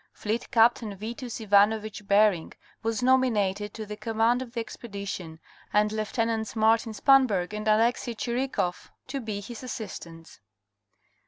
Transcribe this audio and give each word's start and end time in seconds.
Fleet 0.13 0.49
Captain 0.49 0.95
Vitus 0.97 1.39
Ivanovich 1.39 2.07
Bering 2.07 2.53
was 2.81 3.03
nominated 3.03 3.71
to 3.75 3.85
the 3.85 3.95
command 3.95 4.41
of 4.41 4.53
the 4.55 4.59
expedition 4.59 5.39
and 5.71 5.91
Lieutenants 5.91 6.55
Martin 6.55 6.93
Spanberg* 6.95 7.53
and 7.53 7.67
Alexie 7.67 8.15
Chirikoff 8.17 8.89
to 9.05 9.19
be 9.21 9.41
his 9.41 9.61
assistants. 9.61 10.39